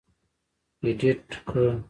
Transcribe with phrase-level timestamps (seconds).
[0.83, 1.69] اېډېټ کړ.